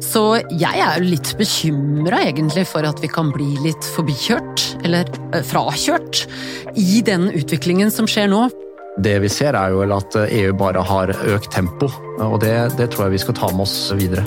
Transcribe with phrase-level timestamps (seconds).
[0.00, 5.08] Så jeg er jo litt bekymra egentlig for at vi kan bli litt forbikjørt, eller
[5.34, 6.24] eh, frakjørt,
[6.78, 8.46] i den utviklingen som skjer nå.
[9.00, 11.90] Det vi ser er jo at EU bare har økt tempo,
[12.20, 14.24] og det, det tror jeg vi skal ta med oss videre.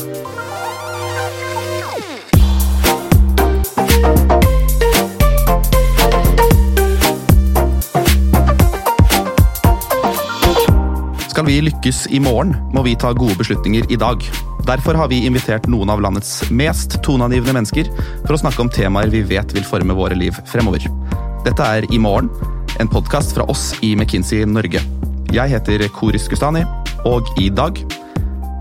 [11.44, 14.22] Skal vi lykkes i morgen, må vi ta gode beslutninger i dag.
[14.64, 19.12] Derfor har vi invitert noen av landets mest toneangivende mennesker for å snakke om temaer
[19.12, 20.88] vi vet vil forme våre liv fremover.
[21.44, 22.32] Dette er I morgen,
[22.80, 24.80] en podkast fra oss i McKinsey Norge.
[25.36, 26.64] Jeg heter Koris Gustani,
[27.04, 27.84] og i dag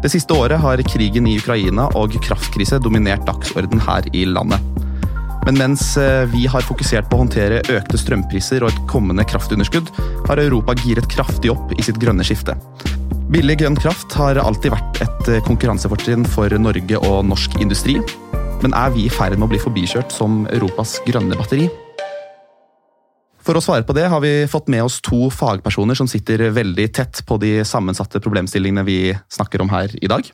[0.02, 4.71] Det siste året har krigen i Ukraina og kraftkrise dominert dagsorden her i landet.
[5.46, 9.88] Men mens eh, vi har fokusert på å håndtere økte strømpriser og et kommende kraftunderskudd,
[10.28, 12.54] har Europa giret kraftig opp i sitt grønne skifte.
[13.32, 17.96] Billig grønn kraft har alltid vært et eh, konkurransefortrinn for Norge og norsk industri.
[18.62, 21.66] Men er vi i ferd med å bli forbikjørt som Europas grønne batteri?
[23.42, 26.86] For å svare på det har vi fått med oss to fagpersoner som sitter veldig
[26.94, 29.00] tett på de sammensatte problemstillingene vi
[29.34, 30.28] snakker om her i dag.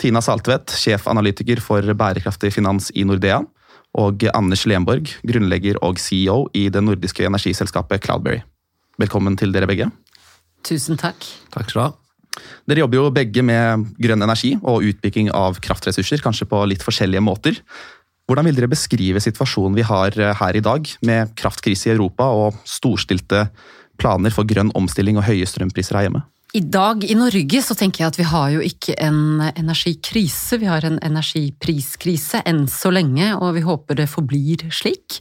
[0.00, 3.42] Tina Saltvedt, sjefanalytiker for bærekraftig finans i Nordea
[3.98, 8.42] og Anders Lemborg, grunnlegger og CEO i det nordiske energiselskapet Cloudberry.
[8.98, 9.90] Velkommen til dere begge.
[10.66, 11.26] Tusen takk.
[11.54, 11.90] Takk skal du ha.
[12.68, 17.24] Dere jobber jo begge med grønn energi og utbygging av kraftressurser, kanskje på litt forskjellige
[17.24, 17.58] måter.
[18.28, 22.58] Hvordan vil dere beskrive situasjonen vi har her i dag, med kraftkrise i Europa og
[22.68, 23.46] storstilte
[23.98, 26.26] planer for grønn omstilling og høye strømpriser her hjemme?
[26.56, 30.68] I dag i Norge så tenker jeg at vi har jo ikke en energikrise, vi
[30.70, 35.20] har en energipriskrise enn så lenge, og vi håper det forblir slik.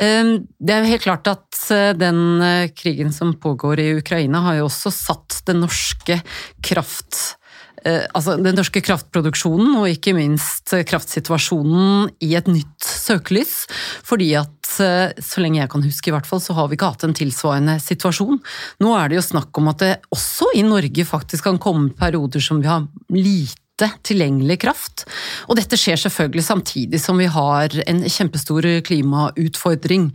[0.00, 4.42] Ehm, det er jo helt klart at eh, den eh, krigen som pågår i Ukraina
[4.48, 6.18] har jo også satt det norske
[6.64, 7.36] kraft
[7.84, 13.66] altså den norske kraftproduksjonen og ikke minst kraftsituasjonen i et nytt søkelys.
[14.06, 16.90] Fordi at eh, så lenge jeg kan huske, i hvert fall, så har vi ikke
[16.92, 18.40] hatt en tilsvarende situasjon.
[18.82, 22.42] Nå er det jo snakk om at det også i Norge faktisk kan komme perioder
[22.42, 25.04] som vi har lite tilgjengelig kraft.
[25.50, 30.10] Og dette skjer selvfølgelig samtidig som vi har en kjempestor klimautfordring.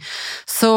[0.49, 0.73] Så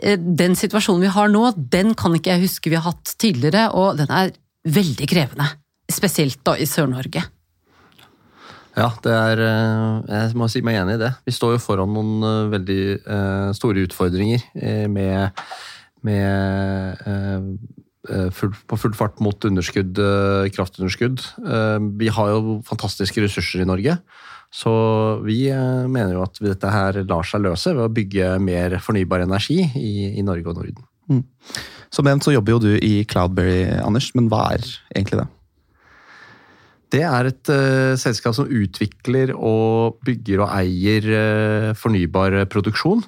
[0.00, 3.68] eh, den situasjonen vi har nå, den kan ikke jeg huske vi har hatt tidligere,
[3.76, 4.32] og den er
[4.64, 5.52] veldig krevende
[5.92, 7.24] spesielt da i Sør-Norge?
[8.74, 11.12] Ja, det er eh, Jeg må si meg enig i det.
[11.26, 14.42] Vi står jo foran noen eh, veldig eh, store utfordringer
[14.90, 15.44] med,
[16.04, 17.04] med
[18.34, 19.96] full, på full fart mot underskudd,
[20.52, 21.22] kraftunderskudd.
[22.00, 23.94] Vi har jo fantastiske ressurser i Norge.
[24.54, 24.72] Så
[25.24, 25.38] vi
[25.90, 30.12] mener jo at dette her lar seg løse ved å bygge mer fornybar energi i,
[30.20, 30.84] i Norge og Norden.
[31.10, 31.24] Mm.
[31.94, 35.26] Som nevnt så jobber jo du i Cloudberry, Anders, men hva er egentlig det?
[36.94, 43.02] Det er et uh, selskap som utvikler og bygger og eier uh, fornybar produksjon.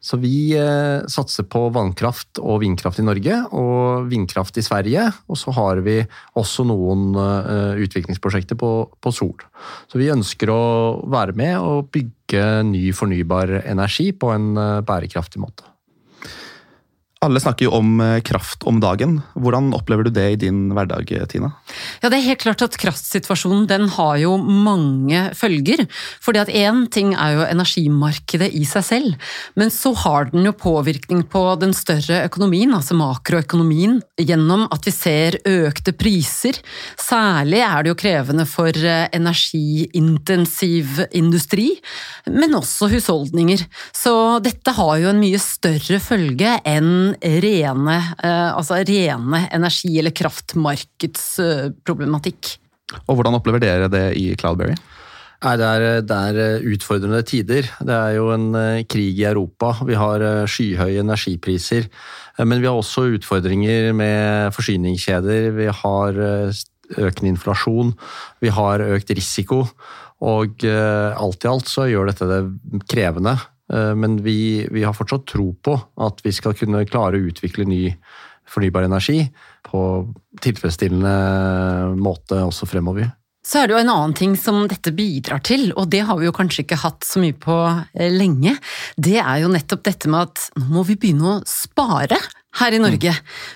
[0.00, 5.06] Så vi uh, satser på vannkraft og vindkraft i Norge og vindkraft i Sverige.
[5.32, 5.98] Og så har vi
[6.40, 7.16] også noen
[7.80, 9.36] utviklingsprosjekter på, på, sol.
[9.88, 10.62] Så vi ønsker å
[11.08, 14.52] være med og bygge ny fornybar energi på en
[14.84, 15.69] bærekraftig måte.
[17.20, 19.18] Alle snakker jo om eh, kraft om dagen.
[19.36, 21.50] Hvordan opplever du det i din hverdag, Tina?
[22.00, 25.84] Ja, Det er helt klart at kraftsituasjonen den har jo mange følger.
[26.24, 30.54] Fordi at én ting er jo energimarkedet i seg selv, men så har den jo
[30.56, 36.56] påvirkning på den større økonomien, altså makroøkonomien, gjennom at vi ser økte priser.
[36.96, 41.68] Særlig er det jo krevende for eh, energiintensiv industri,
[42.32, 43.68] men også husholdninger.
[43.92, 50.10] Så dette har jo en mye større følge enn rene, eh, altså rene energi- eller
[50.16, 52.58] kraftmarkedsproblematikk.
[53.06, 54.76] Og Hvordan opplever dere det i Cloudberry?
[55.40, 57.62] Nei, det, er, det er, eh, utfordrende tider.
[57.80, 59.76] Det er jo en eh, krig i Europa.
[59.88, 61.82] Vi har skyhøye energipriser.
[62.40, 65.50] Men vi har også utfordringer med forsyningskjeder.
[65.56, 66.10] Vi har
[66.96, 67.94] økende inflasjon.
[68.40, 69.68] Vi har økt risiko.
[70.20, 72.42] Og alt i alt så gjør dette det
[72.88, 73.38] krevende.
[73.72, 77.68] Eh, men vi, vi, har fortsatt tro på at vi skal kunne klare å utvikle
[77.68, 77.84] ny
[78.50, 79.22] fornybar energi
[79.66, 79.80] på
[80.42, 83.12] tilfredsstillende måte også fremover.
[83.46, 86.26] Så er det jo en annen ting som dette bidrar til, og det har vi
[86.26, 87.56] jo kanskje ikke hatt så mye på
[87.94, 88.56] eh, lenge.
[89.00, 92.18] Det er jo nettopp dette med at nå må vi begynne å spare.
[92.58, 93.12] Her i Norge.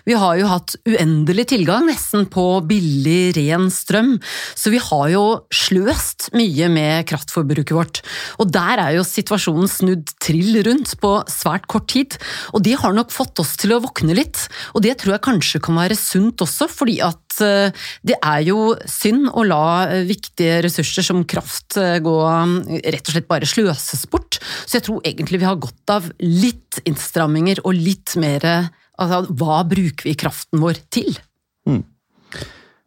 [0.06, 4.14] Vi har jo hatt uendelig tilgang nesten på billig, ren strøm,
[4.54, 5.24] så vi har jo
[5.54, 8.02] sløst mye med kraftforbruket vårt.
[8.38, 12.14] Og der er jo situasjonen snudd trill rundt på svært kort tid,
[12.54, 14.46] og det har nok fått oss til å våkne litt.
[14.74, 18.76] Og det tror jeg kanskje kan være sunt også, fordi at eh, det er jo
[18.90, 24.06] synd å la eh, viktige ressurser som kraft eh, gå rett og slett bare sløses
[24.10, 24.38] bort.
[24.64, 28.70] Så jeg tror egentlig vi har godt av litt innstramminger og litt mer
[29.00, 31.18] Altså, hva bruker vi kraften vår til?
[31.66, 31.82] Mm.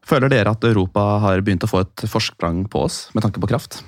[0.07, 3.49] Føler dere at Europa har begynt å få et forsprang på oss med tanke på
[3.51, 3.81] kraft?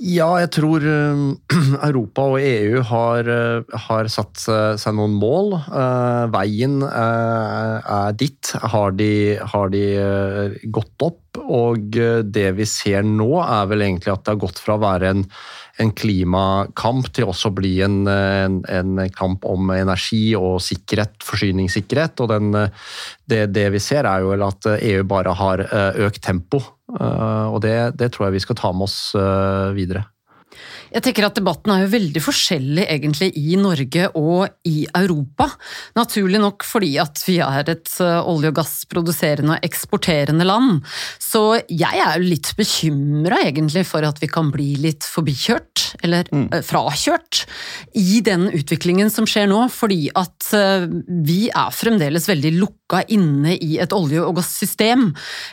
[0.00, 0.84] Ja, jeg tror
[1.90, 5.58] Europa og EU har, eh, har satt seg noen mål.
[5.60, 8.54] Eh, veien eh, er ditt.
[8.72, 9.10] Har de,
[9.52, 9.84] har de
[10.72, 11.19] gått opp?
[11.40, 15.14] Og det vi ser nå, er vel egentlig at det har gått fra å være
[15.14, 15.26] en
[15.80, 22.20] en klimakamp til også å bli en, en, en, kamp om energi og sikkerhet, forsyningssikkerhet.
[22.20, 22.50] Og den,
[23.30, 26.62] det, det, vi ser, er jo at EU bare har eh, økt tempo.
[26.92, 30.04] Eh, og det, det tror jeg vi skal ta med oss eh, videre.
[30.90, 35.46] Jeg tenker at Debatten er jo veldig forskjellig egentlig i Norge og i Europa.
[35.98, 40.80] Naturlig nok fordi at vi er et eh, olje- og gassproduserende og eksporterende land.
[41.22, 46.26] Så jeg er jo litt bekymra egentlig for at vi kan bli litt forbikjørt, eller
[46.26, 46.48] mm.
[46.50, 47.44] Eh, frakjørt,
[47.94, 49.62] i den utviklingen som skjer nå.
[49.70, 55.10] Fordi at eh, vi er fremdeles veldig lukka inne i et olje- og gassystem.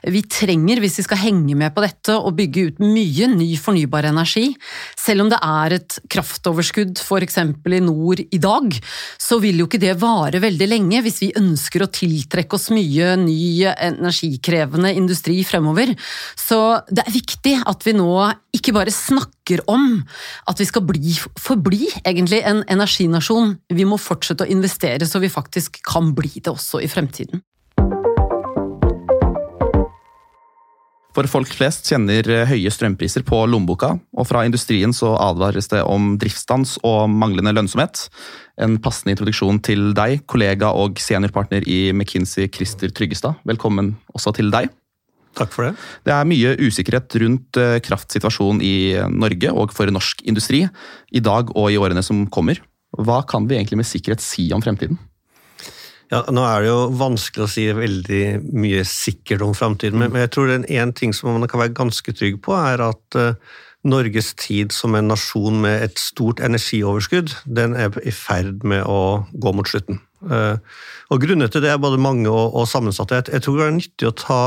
[0.07, 4.09] Vi trenger, hvis vi skal henge med på dette, å bygge ut mye ny fornybar
[4.09, 4.49] energi.
[4.97, 7.37] Selv om om det er et kraftoverskudd f.eks.
[7.41, 8.77] i nord i dag,
[9.19, 13.15] så vil jo ikke det vare veldig lenge hvis vi ønsker å tiltrekke oss mye
[13.19, 15.93] ny energikrevende industri fremover.
[16.39, 18.11] Så det er viktig at vi nå
[18.57, 19.99] ikke bare snakker om
[20.49, 23.57] at vi skal bli, forbli egentlig en energinasjon.
[23.73, 27.43] Vi må fortsette å investere så vi faktisk kan bli det også i fremtiden.
[31.17, 35.79] For folk flest kjenner eh, høye strømpriser på lommeboka, og fra industrien så advares det
[35.81, 38.03] om driftsstans og manglende lønnsomhet.
[38.61, 43.41] En passende introduksjon til deg, kollega og seniorpartner i McKinsey, Christer Tryggestad.
[43.49, 44.69] Velkommen også til deg.
[45.37, 45.73] Takk for det.
[46.05, 48.77] Det er mye usikkerhet rundt eh, kraftsituasjonen i
[49.09, 50.67] Norge og for norsk industri
[51.09, 52.61] i dag og i årene som kommer.
[52.93, 55.01] Hva kan vi egentlig med sikkerhet si om fremtiden?
[56.11, 58.23] Ja, Nå er det jo vanskelig å si veldig
[58.55, 62.39] mye sikkert om framtiden, men, jeg tror én ting som man kan være ganske trygg
[62.45, 63.57] på, er at uh,
[63.87, 69.27] Norges tid som en nasjon med et stort energioverskudd, den er i ferd med å
[69.35, 69.99] gå mot slutten.
[70.23, 70.55] Uh,
[71.11, 73.19] og Grunner til det er både mange og, og sammensatte.
[73.19, 74.41] Jeg, jeg, tror det er nyttig å ta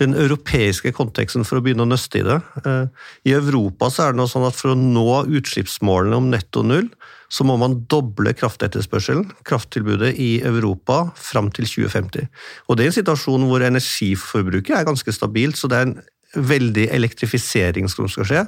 [0.00, 2.38] den europeiske konteksten for å begynne å nøste i det.
[2.66, 2.86] Uh,
[3.28, 6.88] I Europa så er det noe sånn at for å nå utslippsmålene om netto null,
[7.34, 12.28] så må man doble kraftetterspørselen, krafttilbudet, i Europa fram til 2050.
[12.68, 15.96] Og Det er en situasjon hvor energiforbruket er ganske stabilt, så det er en
[16.34, 18.42] veldig elektrifisering som skal skje.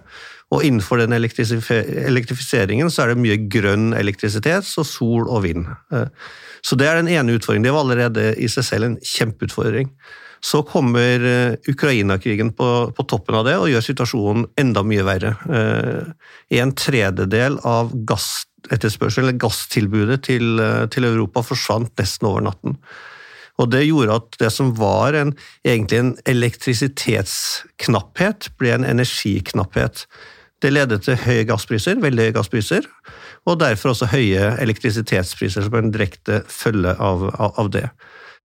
[0.55, 5.67] Og innenfor den elektrifiseringen så er det mye grønn elektrisitet, så sol og vind.
[5.95, 6.07] Eh,
[6.67, 7.67] så det er den ene utfordringen.
[7.67, 9.91] Det var allerede i seg selv en kjempeutfordring.
[10.41, 15.33] Så kommer eh, Ukraina-krigen på, på, toppen av det og gjør situasjonen enda mye verre.
[15.49, 16.03] Eh,
[16.61, 22.73] en tredjedel av gassetterspørselen, eller gasstilbudet til, eh, til, Europa forsvant nesten over natten.
[23.57, 30.07] Og Det gjorde at det som var en, egentlig en elektrisitetsknapphet, ble en energiknapphet.
[30.61, 32.83] Det ledet til høye gasspriser, veldig høye gasspriser,
[33.47, 37.89] og derfor også høye elektrisitetspriser som en direkte følge av, av det.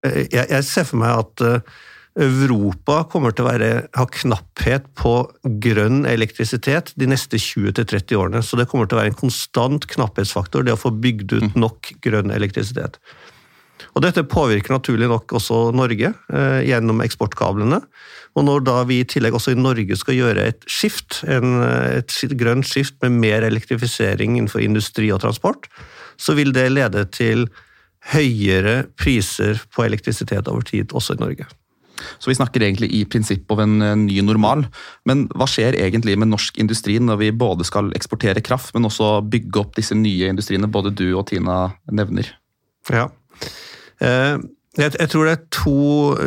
[0.08, 1.80] Eh, jeg, jeg, ser for meg at eh,
[2.22, 5.16] Europa kommer til å være, ha knapphet på
[5.64, 8.44] grønn elektrisitet de neste 20-30 årene.
[8.44, 11.60] Så det kommer til å være en konstant knapphetsfaktor, det å få bygd ut mm.
[11.62, 13.00] nok grønn elektrisitet.
[13.96, 17.82] Og Dette påvirker naturlig nok også Norge eh, gjennom eksportkablene.
[18.38, 21.60] Og når da vi i tillegg også i Norge skal gjøre et skift, en,
[22.00, 25.68] et grønt skift med mer elektrifisering innenfor industri og transport,
[26.22, 27.50] så vil det lede til
[28.10, 31.48] høyere priser på elektrisitet over tid også i Norge.
[32.18, 34.64] Så vi snakker egentlig i prinsipp om en ny normal.
[35.06, 39.20] Men hva skjer egentlig med norsk industri når vi både skal eksportere kraft, men også
[39.30, 42.32] bygge opp disse nye industriene både du og Tina nevner?
[42.90, 43.06] Ja.
[44.02, 44.40] Eh,
[44.80, 45.78] jeg, tror det er to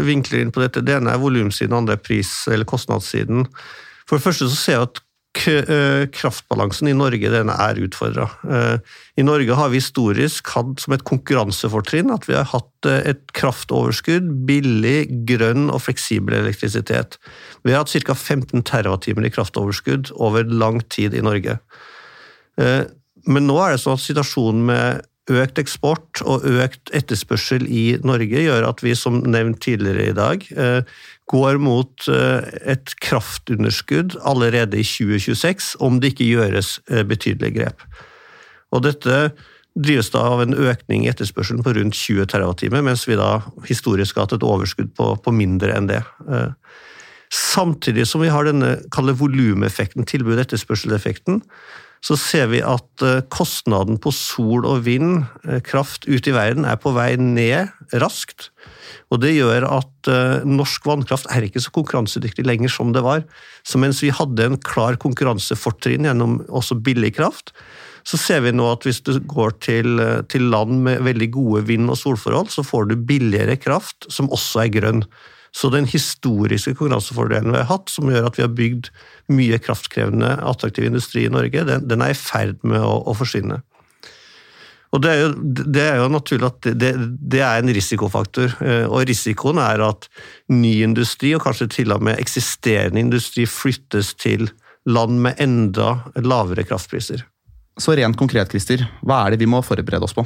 [0.07, 0.85] vinkler inn på dette.
[0.85, 3.49] Det ene er volumsiden, det andre er pris- eller kostnadssiden.
[4.07, 8.27] For det første så ser jeg at Eh, kraftbalansen i Norge den er utfordra.
[8.47, 8.77] Eh,
[9.21, 13.23] I Norge har vi historisk hatt som et konkurransefortrinn at vi har hatt eh, et
[13.37, 17.19] kraftoverskudd, billig, grønn og fleksibel elektrisitet.
[17.67, 18.15] Vi har hatt ca.
[18.15, 21.59] 15 TWh i kraftoverskudd over lang tid i Norge.
[22.55, 28.45] Men nå er det sånn at situasjonen med økt eksport og økt etterspørsel i Norge
[28.45, 30.45] gjør at vi, som nevnt tidligere i dag,
[31.31, 36.77] går mot et kraftunderskudd allerede i 2026 om det ikke gjøres
[37.09, 37.85] betydelige grep.
[38.75, 39.19] Og dette
[39.75, 44.19] drives da av en økning i etterspørselen på rundt 20 TWh, mens vi da historisk
[44.19, 46.03] har hatt et overskudd på, på mindre enn det.
[47.35, 48.77] Samtidig som vi har denne
[49.19, 51.41] volumeffekten, tilbud-etterspørseleffekten,
[52.05, 56.67] så ser vi at eh, kostnaden på sol og vind, eh, kraft ute i verden,
[56.69, 58.51] er på vei ned raskt.
[59.13, 63.25] Og det gjør at eh, norsk vannkraft er ikke så konkurransedyktig lenger som det var.
[63.65, 67.55] Så mens vi hadde en klar konkurransefortrinn gjennom også billig kraft,
[68.05, 69.97] så ser vi nå at hvis du går til,
[70.29, 74.67] til land med veldig gode vind- og solforhold, så får du billigere kraft som også
[74.67, 75.07] er grønn.
[75.55, 78.91] Så den historiske konkurransefordelen vi har hatt, som gjør at vi har bygd
[79.31, 83.61] mye kraftkrevende, attraktiv industri i Norge, den, den er i ferd med å, å forsvinne.
[84.95, 85.31] Og det er, jo,
[85.75, 88.53] det er, jo, naturlig at det, det, er en risikofaktor.
[88.63, 90.07] Eh, og risikoen er at
[90.55, 94.47] ny industri, og kanskje til og med eksisterende industri, flyttes til
[94.87, 97.25] land med enda lavere kraftpriser.
[97.81, 100.23] Så rent konkret, Christer, hva er det vi må forberede oss på?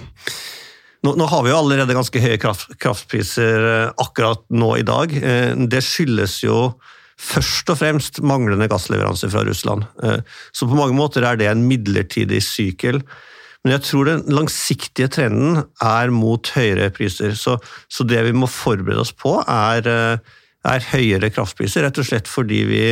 [1.06, 5.12] Nå, nå, har vi jo allerede ganske høye kraft, kraftpriser eh, akkurat nå i dag.
[5.14, 6.72] Eh, det skyldes jo
[7.18, 9.86] først og fremst manglende gassleveranser fra Russland.
[10.02, 10.18] Eh,
[10.50, 13.02] så på mange måter er det en midlertidig sykkel.
[13.62, 17.34] Men jeg tror den langsiktige trenden er mot høyere priser.
[17.38, 17.58] Så,
[17.90, 21.86] så det vi må forberede oss på, er, er, høyere kraftpriser.
[21.86, 22.82] Rett og slett fordi vi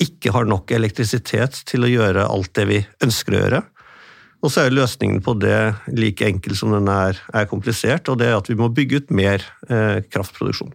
[0.00, 3.62] ikke har nok elektrisitet til å gjøre alt det vi ønsker å gjøre.
[4.42, 5.58] Og så er løsningen på det
[5.94, 9.12] like enkel som den er, er, komplisert, og det er at vi må bygge ut
[9.14, 10.72] mer eh, kraftproduksjon.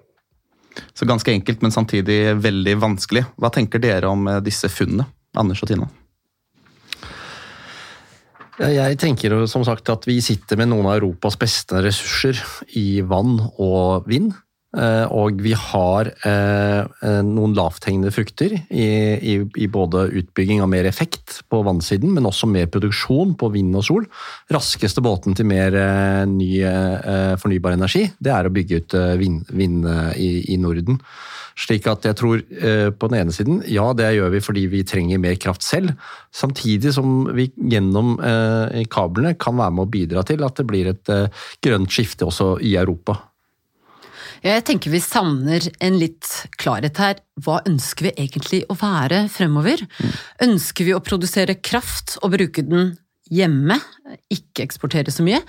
[0.96, 3.26] Så ganske enkelt, men samtidig veldig vanskelig.
[3.36, 5.90] Hva tenker dere om eh, disse funnene, Anders og Tina?
[8.58, 12.40] Jeg tenker som sagt at vi sitter med noen av Europas beste ressurser
[12.80, 14.32] i vann og vind.
[14.78, 20.70] Eh, og vi har eh, eh, noen lavthengende frukter i, i, i, både utbygging av
[20.70, 24.06] mer effekt på vannsiden, men også mer produksjon på vind og sol.
[24.54, 25.74] Raskeste båten til mer
[26.30, 26.50] ny
[27.42, 31.00] fornybar energi, det er å bygge ut vind, vind i, i, Norden.
[31.58, 35.22] Slik at jeg tror på den ene siden, ja det gjør vi fordi vi trenger
[35.22, 35.96] mer kraft selv.
[36.36, 38.16] Samtidig som vi gjennom
[38.94, 41.16] kablene kan være med å bidra til at det blir et
[41.66, 43.18] grønt skifte også i Europa.
[44.46, 46.30] Jeg tenker vi savner en litt
[46.62, 47.20] klarhet her.
[47.44, 49.84] Hva ønsker vi egentlig å være fremover?
[49.98, 50.16] Mm.
[50.50, 52.96] Ønsker vi å produsere kraft og bruke den
[53.34, 53.76] hjemme,
[54.32, 55.42] ikke eksportere så mye?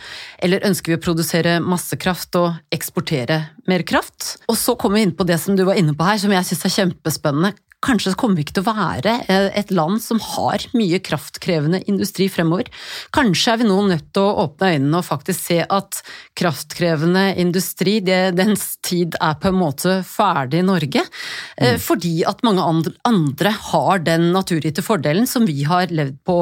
[0.42, 3.40] Eller ønsker vi å produsere masse kraft og eksportere
[3.70, 4.36] mer kraft?
[4.50, 6.48] Og så kommer vi inn på det som du var inne på her, som jeg
[6.48, 7.54] syns er kjempespennende.
[7.84, 12.26] Kanskje kommer vi ikke til å være eh, et land som har mye kraftkrevende industri
[12.32, 12.66] fremover.
[13.14, 16.00] Kanskje er vi nå nødt til å åpne øynene og faktisk se at
[16.38, 21.06] kraftkrevende industri, det, dens tid er på en måte ferdig i Norge.
[21.54, 21.82] Eh, mm.
[21.86, 22.66] Fordi at mange
[23.06, 26.38] andre har den naturgitte fordelen som vi har levd på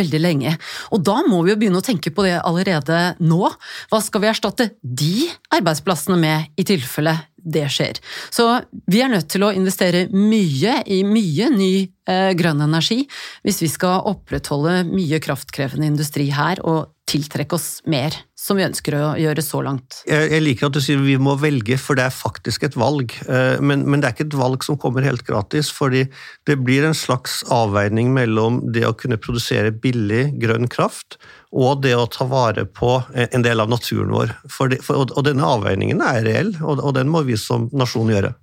[0.00, 0.56] veldig lenge.
[0.96, 3.44] Og da må vi jo begynne å tenke på det allerede nå.
[3.92, 7.18] Hva skal vi erstatte de arbeidsplassene med, i tilfelle
[7.48, 8.00] det skjer.
[8.34, 8.46] Så
[8.90, 11.72] vi er nødt til å investere mye i mye ny
[12.08, 13.02] eh, grønn energi
[13.46, 18.96] hvis vi skal opprettholde mye kraftkrevende industri her og tiltrekke oss mer, som vi ønsker
[18.98, 20.02] å gjøre så langt.
[20.08, 23.14] Jeg, jeg liker at du sier vi må velge, for det er faktisk et valg.
[23.24, 26.04] Eh, men, men, det er ikke et valg som kommer helt gratis, fordi
[26.48, 31.18] det blir en slags avveining mellom det å kunne produsere billig grønn kraft
[31.52, 34.34] og det å ta vare på en del av naturen vår.
[34.72, 38.34] Det, for, og denne avveiningen er reell, og, og den må vi som nasjon gjøre.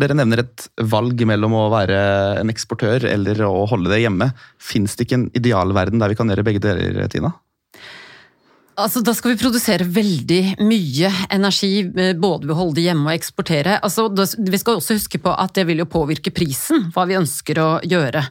[0.00, 1.98] Dere nevner et valg mellom å være
[2.40, 4.30] en eksportør eller å holde det hjemme.
[4.60, 7.32] Fins det ikke en idealverden der vi kan gjøre begge deler, Tina?
[8.74, 13.06] Altså, da skal vi produsere veldig mye energi, eh, både ved å holde det hjemme
[13.06, 13.76] og eksportere.
[13.86, 17.60] Altså, vi skal også huske på at det vil jo påvirke prisen, hva vi ønsker
[17.62, 18.24] å gjøre.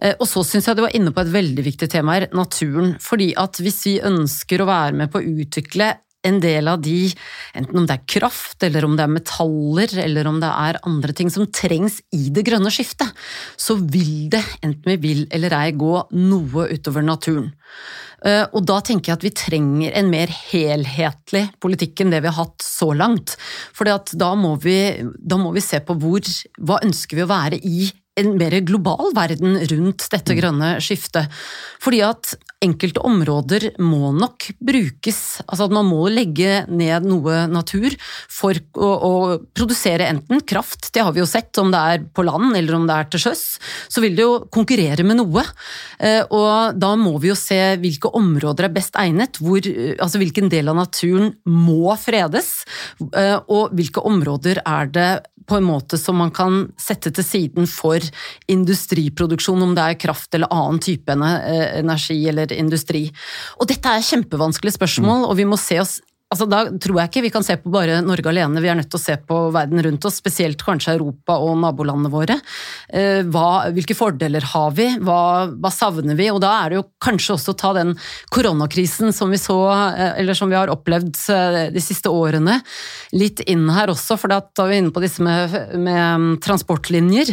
[0.00, 2.94] Eh, og så syns jeg du var inne på et veldig viktig tema her, naturen.
[3.02, 5.92] Fordi at hvis vi ønsker å være med på å utvikle
[6.24, 7.10] en del av de,
[7.56, 11.16] enten om det er kraft, eller om det er metaller, eller om det er andre
[11.16, 13.12] ting som trengs i det grønne skiftet,
[13.56, 17.52] så vil det, enten vi vil eller ei, gå noe utover naturen.
[18.24, 22.30] Eh, og da tenker jeg at vi trenger en mer helhetlig politikk enn det vi
[22.32, 23.36] har hatt så langt.
[23.76, 26.24] For da, da må vi se på hvor
[26.64, 27.90] Hva ønsker vi å være i
[28.20, 31.30] en mer global verden rundt dette grønne skiftet.
[31.82, 35.20] Fordi at enkelte områder må nok brukes.
[35.44, 37.96] Altså at man må legge ned noe natur
[38.30, 39.12] for å, å,
[39.54, 42.86] produsere enten kraft, det har vi jo sett, om det er på land eller om
[42.88, 43.44] det er til sjøs,
[43.92, 45.44] så vil det jo konkurrere med noe.
[45.98, 49.60] Eh, og da må vi jo se hvilke områder er best egnet, hvor,
[49.98, 52.56] altså hvilken del av naturen må fredes,
[53.12, 55.12] eh, og hvilke områder er det
[55.46, 58.03] på en måte som man kan sette til siden for
[58.50, 63.06] industriproduksjon, om det er kraft eller annen type eh, energi eller industri.
[63.60, 65.98] Og dette er kjempevanskelige spørsmål, og vi må se oss
[66.32, 68.88] Altså, da tror jeg ikke vi kan se på bare Norge alene, vi er nødt
[68.90, 72.38] til å se på verden rundt oss, spesielt kanskje Europa og nabolandene våre.
[72.88, 75.20] Eh, hva, hvilke fordeler har vi, hva,
[75.52, 76.26] hva, savner vi?
[76.32, 77.92] Og da er det jo kanskje også å ta den
[78.34, 79.58] koronakrisen som vi så,
[79.92, 82.56] eh, eller som vi har opplevd eh, de siste årene,
[83.14, 87.30] litt inn her også, for da er vi inne på disse med, med mm, transportlinjer.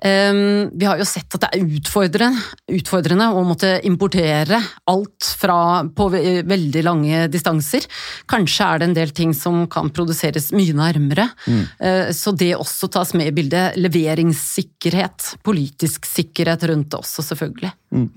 [0.00, 2.40] Vi har jo sett at det er utfordrende,
[2.72, 4.58] utfordrende å måtte importere
[4.90, 7.84] alt fra på veldig lange distanser.
[8.30, 11.26] Kanskje Kanskje er det en del ting som kan produseres mye nærmere.
[11.44, 11.64] Mm.
[11.86, 13.76] Eh, så det også tas med i bildet.
[13.80, 17.70] Leveringssikkerhet, politisk sikkerhet rundt det også, selvfølgelig.
[17.92, 18.10] Mm.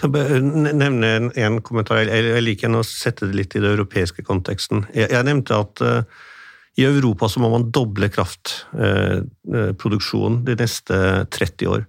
[0.00, 0.42] Kan jeg
[0.78, 1.96] nevne en, en kommentar?
[2.08, 4.78] Jeg liker å sette det litt i den europeiske konteksten.
[4.94, 6.02] Jeg, jeg nevnte at uh,
[6.76, 10.96] i Europa så må man doble kraftproduksjonen uh, de neste
[11.36, 11.82] 30 år.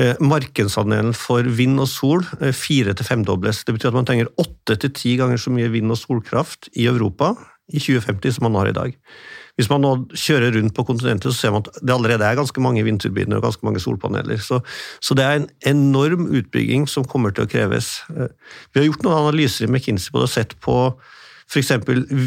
[0.00, 3.64] Eh, markedsandelen for vind og sol eh, fire- til femdobles.
[3.66, 6.86] Det betyr at man trenger åtte til ti ganger så mye vind- og solkraft i
[6.86, 7.34] Europa
[7.68, 8.94] i 2050 som man har i dag.
[9.58, 12.62] Hvis man nå kjører rundt på kontinentet, så ser man at det allerede er ganske
[12.64, 14.40] mange vindturbiner og ganske mange solpaneler.
[14.40, 14.62] Så,
[15.02, 18.00] så, det er en enorm utbygging som kommer til å kreves.
[18.14, 18.32] Eh,
[18.72, 20.78] vi har gjort noen analyser i McKinsey på det og sett på
[21.50, 21.74] f.eks.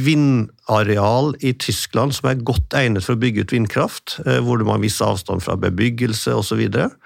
[0.03, 4.81] vindareal i Tyskland som er godt egnet for å bygge ut vindkraft, hvor man må
[4.83, 6.59] viss avstand fra bebyggelse osv.
[6.67, 6.97] Og,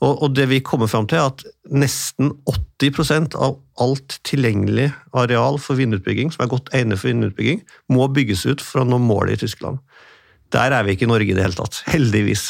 [0.00, 5.76] og det vi kommer fram til, er at nesten 80% av alt tilgjengelig areal for
[5.76, 7.60] vindutbygging, som er godt egnet for vindutbygging,
[7.92, 9.82] må bygges ut for å nå målet i Tyskland.
[10.56, 11.82] Der er vi ikke i Norge i det hele tatt.
[11.92, 12.48] Heldigvis.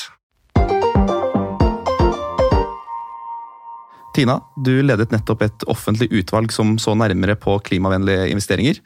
[4.15, 8.81] Tina, du ledet nettopp et offentlig utvalg som så nærmere på klimavennlige investeringer.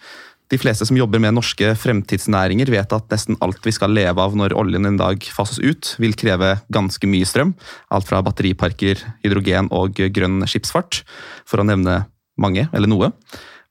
[0.55, 4.37] De fleste som jobber med norske fremtidsnæringer vet at nesten alt vi skal leve av
[4.39, 7.57] når oljen en dag fases ut, vil kreve ganske mye strøm.
[7.91, 11.01] Alt fra batteriparker, hydrogen og grønn skipsfart,
[11.43, 12.05] for å nevne
[12.39, 13.11] mange, eller noe.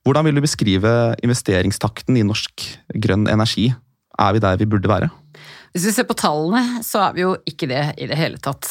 [0.04, 0.92] Hvordan vil du beskrive
[1.24, 2.68] investeringstakten i norsk
[3.00, 3.70] grønn energi?
[4.20, 5.14] Er vi der vi burde være?
[5.74, 8.68] Hvis vi ser på tallene, så er vi jo ikke det i det hele tatt.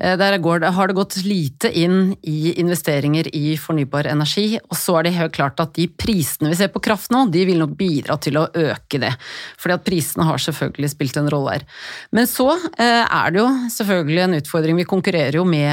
[0.00, 4.96] Eh, der går, har det gått lite inn i investeringer i fornybar energi, og så
[4.96, 7.74] er det helt klart at de prisene vi ser på kraft nå, de vil nok
[7.76, 9.12] bidra til å øke det.
[9.60, 11.66] Fordi at prisene har selvfølgelig spilt en rolle her.
[12.16, 14.80] Men så eh, er det jo selvfølgelig en utfordring.
[14.80, 15.68] Vi konkurrerer jo med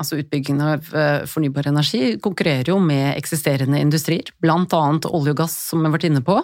[0.00, 5.60] altså utbyggingen av eh, fornybar energi konkurrerer jo med eksisterende industrier, annet olje og gass,
[5.68, 6.40] som vi har vært inne på.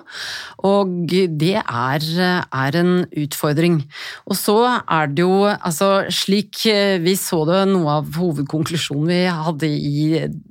[0.69, 2.07] Og det er,
[2.45, 3.81] er en utfordring utfordring.
[4.27, 9.21] Og så er det jo, altså slik eh, vi så det, noe av hovedkonklusjonen vi
[9.31, 10.07] hadde i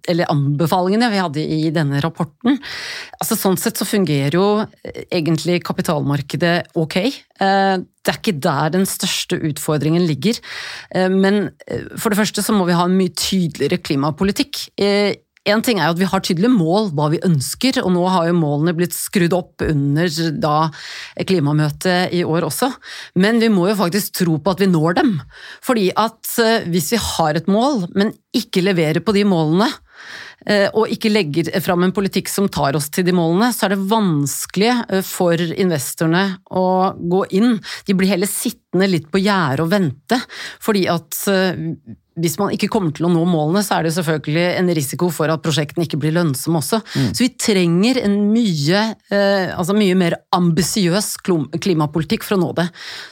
[0.08, 2.60] Eller anbefalingene vi hadde i denne rapporten.
[3.20, 6.98] Altså Sånn sett så fungerer jo eh, egentlig kapitalmarkedet ok.
[7.06, 10.38] Eh, det er ikke der den største utfordringen ligger.
[11.10, 11.48] Men
[11.98, 14.60] for det første så må vi ha en mye tydeligere klimapolitikk.
[15.46, 18.30] En ting er jo at vi har tydelige mål, hva vi ønsker, og nå har
[18.30, 20.10] jo målene blitt skrudd opp under
[20.42, 20.56] da
[21.30, 22.72] klimamøtet i år også.
[23.22, 25.16] Men vi må jo faktisk tro på at vi når dem.
[25.66, 29.68] Fordi at eh, hvis vi har et mål, men ikke leverer på de målene,
[30.50, 33.76] eh, og ikke legger fram en politikk som tar oss til de målene, så er
[33.76, 36.26] det vanskelig eh, for investorene
[36.58, 36.66] å
[36.98, 37.60] gå inn.
[37.86, 40.20] De blir heller sittende litt på gjerdet og vente,
[40.66, 41.22] fordi at
[42.16, 45.32] hvis man ikke kommer til å nå målene, så er det selvfølgelig en risiko for
[45.32, 46.80] at prosjektene ikke blir lønnsomme også.
[46.96, 47.10] Mm.
[47.12, 52.68] Så vi trenger en mye, eh, altså mye mer ambisiøs klimapolitikk for å nå det.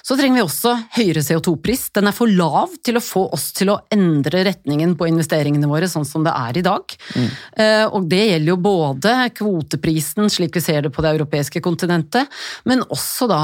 [0.06, 1.90] Så trenger vi også høyere CO2-pris.
[2.00, 5.92] Den er for lav til å få oss til å endre retningen på investeringene våre,
[5.92, 6.96] sånn som det er i dag.
[7.18, 7.28] Mm.
[7.60, 12.32] Eh, og det gjelder jo både kvoteprisen, slik vi ser det på det europeiske kontinentet,
[12.64, 13.44] men også da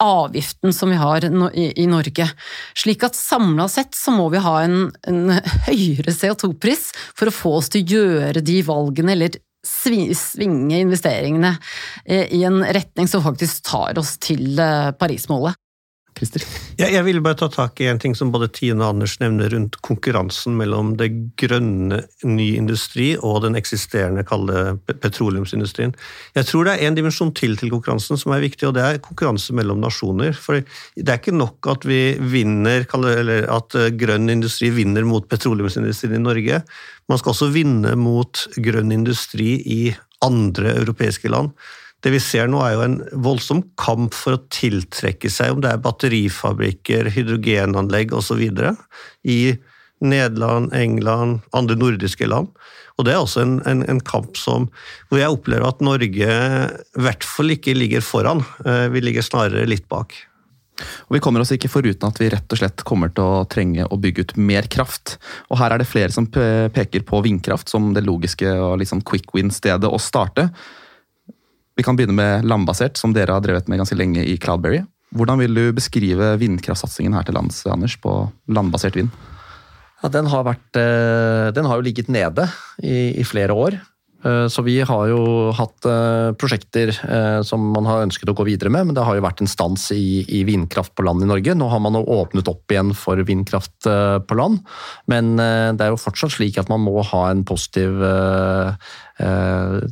[0.00, 2.30] avgiften som vi har i Norge.
[2.78, 5.32] Slik at samla sett så må vi ha en, en
[5.68, 11.52] høyere CO2-pris for å få oss til å gjøre de valgene, eller svinge investeringene
[12.04, 15.58] eh, i en retning som faktisk tar oss til eh, Paris-målet.
[16.22, 16.44] Christer?
[16.78, 19.50] Ja, jeg vil bare ta tak i en ting som både Tine og Anders nevner
[19.50, 21.08] rundt konkurransen mellom det
[21.40, 25.96] grønne ny industri og den eksisterende kalde petroleumsindustrien.
[26.38, 29.02] Jeg tror det er en dimensjon til til konkurransen som er viktig, og det er
[29.02, 30.36] konkurranse mellom nasjoner.
[30.38, 35.26] For det er ikke nok at vi vinner, eller at eh, grønn industri vinner mot
[35.28, 36.62] petroleumsindustrien i Norge.
[37.10, 39.82] Man skal også vinne mot grønn industri i
[40.22, 41.50] andre europeiske land.
[42.02, 45.70] Det vi ser nå er jo en voldsom kamp for å tiltrekke seg, om det
[45.70, 48.42] er batterifabrikker, hydrogenanlegg osv.
[49.22, 49.38] i
[50.02, 52.50] Nederland, England, andre nordiske land.
[52.98, 54.66] Og Det er også en, en, en, kamp som,
[55.08, 58.42] hvor jeg opplever at Norge i hvert fall ikke ligger foran.
[58.66, 60.14] Eh, vi ligger snarere litt bak.
[61.06, 63.86] Og Vi kommer oss ikke foruten at vi rett og slett kommer til å trenge
[63.86, 65.16] å bygge ut mer kraft.
[65.50, 69.30] Og Her er det flere som peker på vindkraft som det logiske og liksom quick
[69.36, 70.50] win-stedet å starte.
[71.76, 74.82] Vi kan begynne med landbasert, som dere har drevet med ganske lenge i Cloudberry.
[75.12, 78.16] Hvordan vil du beskrive vindkraftsatsingen her til lands, Anders, på
[78.52, 79.12] landbasert vind?
[80.02, 82.48] Ja, den, har vært, eh, den har jo ligget nede
[82.82, 83.76] i, i flere år.
[84.22, 86.90] Eh, så vi har jo hatt eh, prosjekter
[87.46, 89.88] som man har ønsket å gå videre med, men det har jo vært en stans
[89.94, 91.54] i, i vindkraft på land i Norge.
[91.54, 94.64] Nå har man jo åpnet opp igjen for vindkraft på land,
[95.12, 98.02] men det er jo fortsatt slik at man må ha en positiv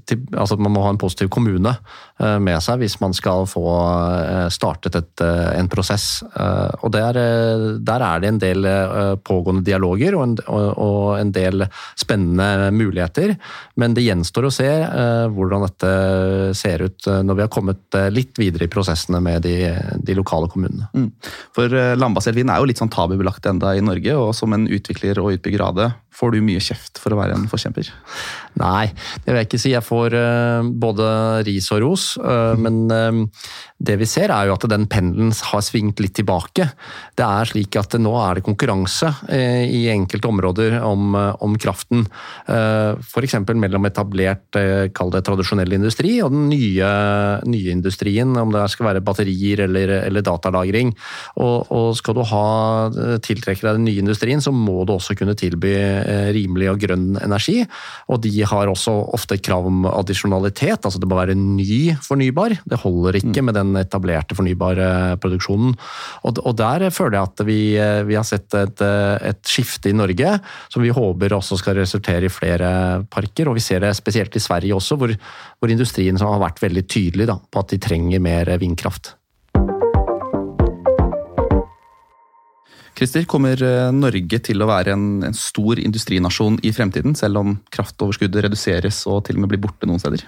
[0.07, 3.64] til, altså man må ha en positiv kommune eh, med seg hvis man skal få
[3.71, 6.09] eh, startet et, en prosess.
[6.81, 7.16] Og der,
[7.85, 8.66] der, er det en del
[9.27, 11.64] pågående dialoger og en, og en, del
[11.99, 13.35] spennende muligheter.
[13.81, 14.69] Men det gjenstår å se
[15.35, 15.93] hvordan dette
[16.59, 19.57] ser ut når vi har kommet litt videre i prosessene med de,
[20.03, 20.88] de lokale kommunene.
[20.97, 21.11] Mm.
[21.57, 25.21] For landbasert vin er jo litt sånn tabubelagt enda i Norge, og som en utvikler
[25.23, 27.90] og utbygger av det, får du mye kjeft for å være en forkjemper?
[28.61, 28.90] Nei,
[29.25, 29.73] det vil jeg ikke si.
[29.73, 31.07] Jeg får uh, både
[31.46, 32.07] ris og ros.
[32.20, 33.46] Uh, men uh,
[33.81, 36.66] det vi ser er jo at den pendelen har svingt litt tilbake.
[37.16, 42.03] Det er slik at nå er det konkurranse i enkelte områder om, om kraften.
[42.44, 43.37] F.eks.
[43.49, 44.59] mellom etablert,
[44.96, 46.90] kall det tradisjonell industri, og den nye,
[47.49, 48.35] nye industrien.
[48.37, 50.92] Om det skal være batterier eller, eller datalagring.
[51.40, 52.44] Og, og, skal du ha,
[53.25, 55.73] tiltrekke deg den nye industrien, så må du også kunne tilby
[56.35, 57.61] rimelig og grønn energi.
[58.11, 62.57] Og de har også ofte krav om addisjonalitet, altså det må være ny fornybar.
[62.69, 63.49] Det holder ikke mm.
[63.49, 65.77] med den etablerte fornybare produksjonen.
[66.25, 67.61] Og, og der føler jeg at vi,
[68.09, 70.37] vi har sett et, et, skifte i Norge
[70.71, 72.73] som vi håper også skal resultere i flere
[73.11, 73.51] parker.
[73.51, 75.15] Og vi ser det spesielt i Sverige også, hvor,
[75.59, 79.15] hvor industrien har vært veldig tydelig da, på at de trenger mer vindkraft.
[83.01, 87.55] Christer, kommer eh, Norge til å være en, en, stor industrinasjon i fremtiden, selv om
[87.73, 90.27] kraftoverskuddet reduseres og til og med blir borte noen steder?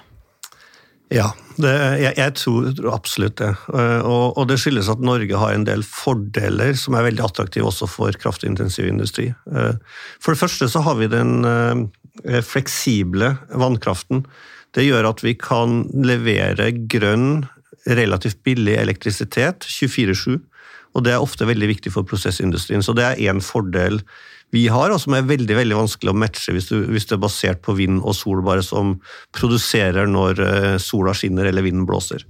[1.12, 1.26] Ja,
[1.60, 3.50] det, jeg, jeg, tror, absolutt det.
[3.76, 7.68] Eh, og, og, det skyldes at Norge har en del fordeler som er veldig attraktive
[7.68, 9.28] også for kraftintensiv industri.
[9.52, 9.74] Eh,
[10.16, 11.44] for det første så har vi den
[12.44, 14.24] fleksible vannkraften.
[14.72, 17.44] Det gjør at vi kan levere grønn,
[17.84, 20.40] relativt billig elektrisitet 24-7
[20.92, 22.84] og det er ofte veldig viktig for prosessindustrien.
[22.84, 24.00] Så det er én fordel
[24.52, 27.22] vi har, og som er veldig veldig vanskelig å matche hvis, du, hvis det er
[27.24, 28.98] basert på vind og sol, bare som
[29.32, 32.26] produserer når eh, sola skinner eller vinden blåser.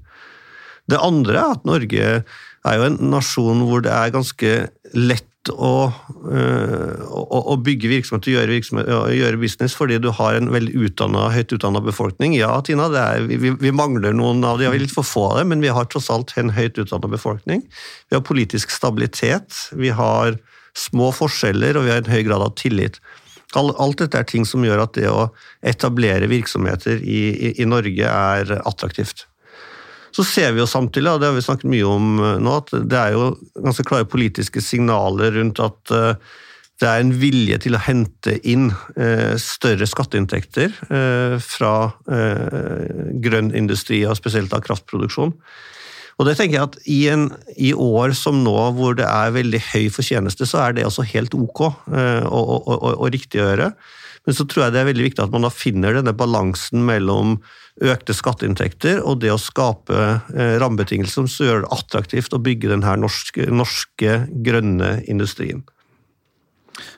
[0.91, 4.55] Det andre er at Norge er jo en nasjon hvor det er ganske
[4.95, 10.53] lett å, å, å, bygge virksomhet og gjøre, virksomhet, gjøre, business fordi du har en
[10.55, 12.37] veldig utdannet, høyt utdanna befolkning.
[12.39, 15.41] Ja, Tina, er, vi, vi, mangler noen av de, vi er litt for få av
[15.41, 17.65] dem, men vi har tross alt en høyt utdanna befolkning.
[18.11, 20.39] Vi har politisk stabilitet, vi har
[20.79, 23.01] små forskjeller og vi har en høy grad av tillit.
[23.59, 25.27] Alt dette er ting som gjør at det å
[25.67, 29.27] etablere virksomheter i, i, i Norge er attraktivt.
[30.13, 32.73] Så ser vi jo samtidig, og det har vi snakket mye om eh, nå, at
[32.91, 33.33] det er jo
[33.65, 36.39] ganske klare politiske signaler rundt at eh,
[36.83, 40.73] det er en vilje til å hente inn eh, større skatteinntekter
[41.39, 41.75] fra
[43.23, 45.31] grønn industri, og spesielt av kraftproduksjon.
[46.19, 49.61] Og det tenker jeg at i, en, i, år som nå, hvor det er veldig
[49.69, 51.87] høy fortjeneste, så er det også helt ok og,
[52.27, 53.71] og, og, og riktig å gjøre.
[54.27, 57.37] Men så tror jeg det er veldig viktig at man da finner denne balansen mellom
[57.83, 62.97] økte skatteinntekter og det å skape eh, rammebetingelser som gjør det attraktivt å bygge denne
[63.01, 65.65] norske, norske grønne industrien.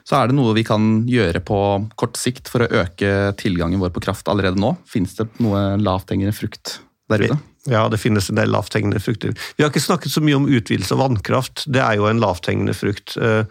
[0.05, 1.59] Så er det noe vi kan gjøre på
[1.99, 4.75] kort sikt for å øke tilgangen vår på kraft allerede nå?
[4.89, 6.79] Finnes det noe lavthengende frukt
[7.11, 7.39] der ute?
[7.65, 9.33] Ja, det finnes en del lavthengende frukter.
[9.57, 11.65] Vi har ikke snakket så mye om utvidelse av vannkraft.
[11.65, 13.15] Det er jo en lavthengende frukt.
[13.17, 13.49] Eh,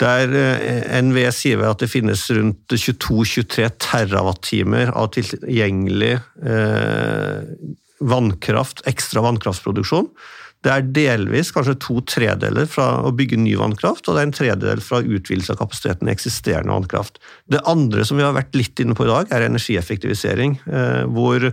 [0.00, 7.48] der eh, NVE sier at det finnes rundt 22-23 TWh av tilgjengelig eh,
[8.00, 10.08] vannkraft, ekstra vannkraftproduksjon.
[10.60, 14.36] Det er delvis kanskje to tredeler fra å bygge ny vannkraft, og det er en
[14.36, 17.16] tredel fra utvidelse av kapasiteten i eksisterende vannkraft.
[17.48, 20.58] Det andre som vi har vært litt inne på i dag, er energieffektivisering.
[20.68, 21.48] Eh, hvor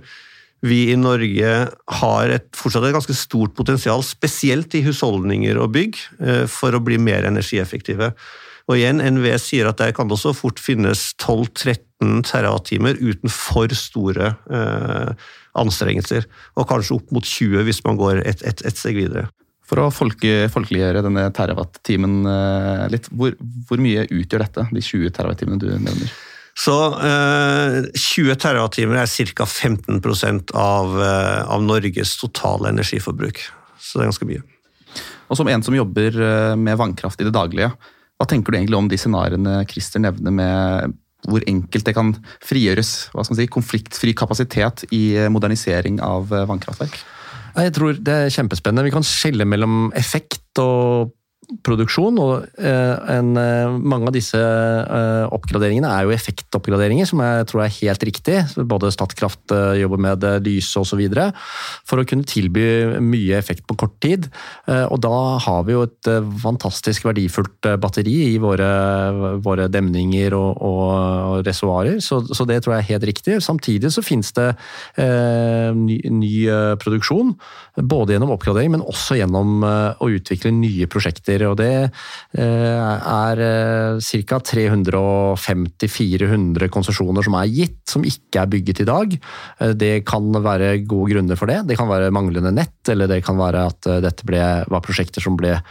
[0.66, 1.54] vi i Norge
[2.00, 6.84] har et, fortsatt et ganske stort potensial, spesielt i husholdninger og bygg, eh, for å
[6.84, 8.14] bli mer energieffektive.
[8.68, 13.72] Og igjen, NVE sier at der kan det også fort finnes 12-13 TWh uten for
[13.72, 16.28] store eh, anstrengelser.
[16.58, 19.30] Og kanskje opp mot 20 hvis man går et, et, et steg videre.
[19.68, 23.36] For å folke, folkeliggjøre denne terawatt-timen eh, litt, hvor,
[23.68, 26.12] hvor, mye utgjør dette, de 20 terawatt-timene du nevner?
[26.58, 26.74] Så
[27.06, 29.46] eh, 20 TWh er ca.
[29.46, 33.44] 15% av, eh, av Norges totale energiforbruk.
[33.78, 34.46] Så det er ganske mye.
[35.28, 37.70] Og som en som jobber eh, med vannkraft i det daglige,
[38.18, 42.12] hva tenker du egentlig om de scenarioene Christer nevner med hvor enkelt det kan
[42.46, 46.98] frigjøres hva skal man si, konfliktfri kapasitet i modernisering av vannkraftverk?
[47.58, 48.86] Jeg tror det er kjempespennende.
[48.86, 51.14] Vi kan skille mellom effekt og
[51.64, 52.18] produksjon.
[52.20, 57.64] og eh, en, eh, Mange av disse eh, oppgraderingene er jo effektoppgraderinger, som jeg tror
[57.64, 58.42] er helt riktig.
[58.68, 61.02] Både Statkraft jobber med det, Lyse osv.
[61.88, 64.28] For å kunne tilby mye effekt på kort tid.
[64.68, 66.10] Og da har vi jo et
[66.42, 68.68] fantastisk verdifullt batteri i våre,
[69.44, 73.38] våre demninger og, og reservoarer, så, så, det tror jeg er helt riktig.
[73.44, 74.50] Samtidig så finnes det
[75.78, 76.34] ny, ny
[76.82, 77.34] produksjon,
[77.80, 81.48] både gjennom oppgradering, men også gjennom å utvikle nye prosjekter prosjekter.
[81.48, 81.92] og Det
[82.38, 84.40] eh, er eh, ca.
[84.48, 89.20] 350-400 konsesjoner som er gitt, som ikke er bygget i dag.
[89.60, 91.68] Eh, det kan være gode grunner for det.
[91.68, 95.38] Det kan være manglende nett, eller det kan være at dette ble, var prosjekter som
[95.38, 95.62] ble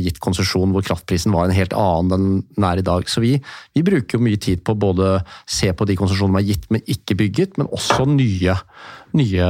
[0.00, 3.02] gitt konsesjon hvor kraftprisen var en helt annen enn den er i dag.
[3.10, 3.42] Så vi,
[3.76, 7.14] vi bruker mye tid på både se på de konsesjonene som er gitt, men ikke
[7.18, 8.54] bygget, men også nye,
[9.18, 9.44] nye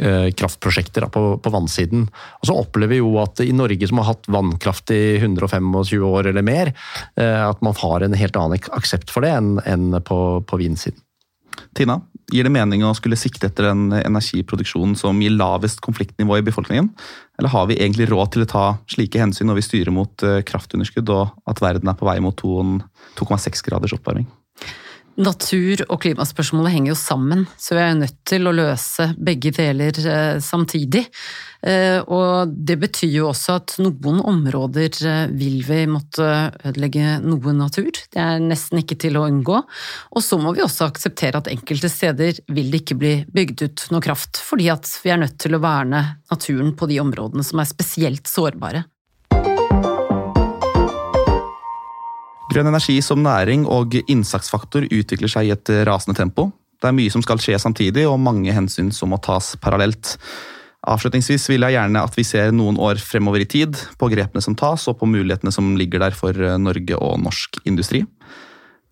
[0.00, 2.08] Eh, kraftprosjekter på, vannsiden.
[2.40, 6.30] Og så opplever vi jo at i Norge, som har hatt vannkraft i 125 år
[6.32, 6.72] eller mer,
[7.16, 10.98] eh, at man har en helt annen aksept for det enn på, på vindsiden.
[11.78, 12.00] Tina,
[12.32, 16.90] gir det mening å skulle sikte etter en energiproduksjon som gir lavest konfliktnivå i befolkningen?
[17.38, 20.42] Eller har vi egentlig råd til å ta slike hensyn når vi styrer mot eh,
[20.46, 24.26] kraftunderskudd og at verden er på vei mot 2,6 graders oppvarming?
[25.14, 29.52] Natur- og klimaspørsmålet henger jo sammen, så vi er jo nødt til å løse begge
[29.54, 31.04] deler eh, samtidig.
[31.62, 36.26] Eh, og det betyr jo også at noen områder eh, vil vi måtte
[36.66, 37.92] ødelegge noe natur.
[37.94, 39.60] Det er nesten ikke til å unngå.
[40.10, 43.86] Og så må vi også akseptere at enkelte steder vil det ikke bli bygd ut
[43.94, 47.62] noe kraft, fordi at vi er nødt til å verne naturen på de områdene som
[47.62, 48.82] er spesielt sårbare.
[52.54, 56.52] Grønn energi som næring og innsatsfaktor utvikler seg i et rasende tempo.
[56.78, 60.12] Det er mye som skal skje samtidig, og mange hensyn som må tas parallelt.
[60.86, 64.54] Avslutningsvis vil jeg gjerne at vi ser noen år fremover i tid, på grepene som
[64.54, 68.04] tas og på mulighetene som ligger der for Norge og norsk industri.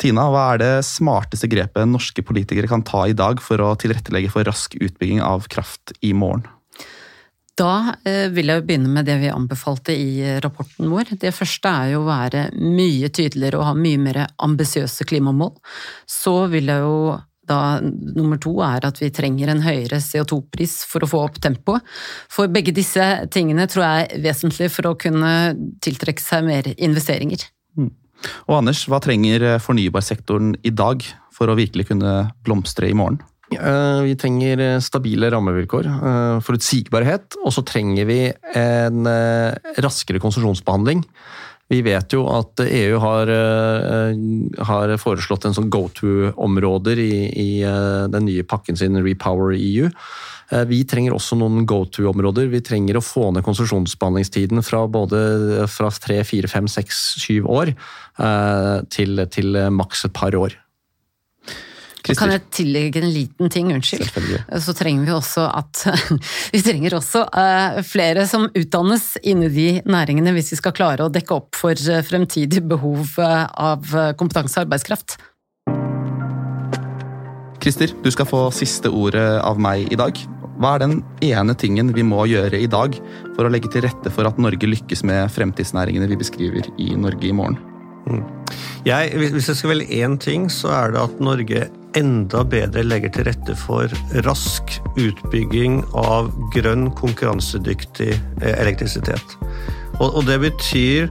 [0.03, 4.33] Tina, hva er det smarteste grepet norske politikere kan ta i dag for å tilrettelegge
[4.35, 6.49] for rask utbygging av kraft i morgen?
[7.63, 11.15] Da eh, vil jeg begynne med det vi anbefalte i eh, rapporten vår.
[11.21, 15.55] Det første er jo å være mye tydeligere og ha mye mer ambisiøse klimamål.
[16.11, 16.97] Så vil jeg jo
[17.47, 21.83] da nummer to er at vi trenger en høyere CO2-pris for å få opp tempoet.
[22.31, 25.33] For begge disse tingene tror jeg er vesentlig for å kunne
[25.83, 27.45] tiltrekke seg mer investeringer.
[27.79, 27.91] Mm.
[28.47, 31.03] Og Anders, hva trenger fornybarsektoren i dag
[31.35, 32.15] for å virkelig kunne
[32.47, 33.19] blomstre i morgen?
[33.57, 38.21] Eh, vi trenger eh, stabile rammevilkår, eh, forutsigbarhet, og så trenger vi
[38.59, 39.07] en
[39.83, 41.05] raskere konsesjonsbehandling.
[41.73, 43.31] Vi vet jo at EU har,
[44.69, 47.51] har foreslått en sånn go to-områder i, i,
[48.13, 49.89] den nye pakken sin Repower EU.
[50.69, 52.51] Vi trenger også noen go to-områder.
[52.53, 57.73] Vi trenger å få ned konsesjonsbehandlingstiden fra både fra tre, fire, fem, seks, syv år
[58.93, 60.59] til, til maks et par år.
[62.03, 62.19] Christer.
[62.19, 64.09] Kan jeg tillegge en liten ting, unnskyld?
[64.65, 65.85] Så trenger vi også at
[66.55, 71.13] Vi trenger også uh, flere som utdannes inni de næringene hvis vi skal klare å
[71.13, 73.87] dekke opp for uh, fremtidig behov uh, av
[74.19, 75.21] kompetanse og arbeidskraft.
[77.63, 80.19] Christer, du skal få siste ordet av meg i dag.
[80.59, 82.97] Hva er den ene tingen vi må gjøre i dag
[83.37, 87.31] for å legge til rette for at Norge lykkes med fremtidsnæringene vi beskriver i Norge
[87.31, 87.61] i morgen?
[88.11, 88.25] Mm.
[88.87, 93.13] Jeg, hvis jeg skal velge én ting, så er det at Norge enda bedre legger
[93.15, 93.93] til rette for
[94.27, 99.37] rask utbygging av grønn, konkurransedyktig eh, elektrisitet.
[100.03, 101.11] Og, det betyr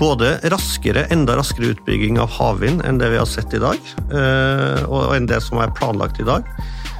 [0.00, 4.86] både raskere, enda raskere utbygging av havvind enn det vi har sett i dag, eh,
[4.88, 6.46] og enn det som er planlagt i dag.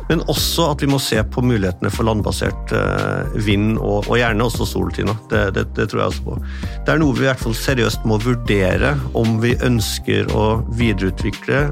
[0.08, 4.46] Men også at vi må se på mulighetene for landbasert eh, vind, og, og gjerne
[4.46, 4.90] også sol.
[4.92, 6.38] Det, det, det, tror jeg også på.
[6.86, 10.46] Det er noe vi i hvert fall seriøst må vurdere om vi ønsker å
[10.78, 11.68] videreutvikle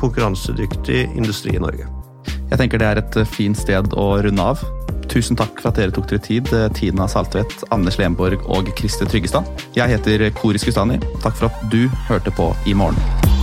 [0.00, 1.90] konkurransedyktig industri i Norge.
[2.50, 4.62] Jeg tenker det er et fint sted å runde av.
[5.10, 9.46] Tusen takk for at dere tok dere tid, Tina Saltvedt, Anders Lemborg og Kriste Tryggestad.
[9.76, 10.98] Jeg heter Kori Skustani.
[11.22, 13.33] Takk for at du hørte på I morgen.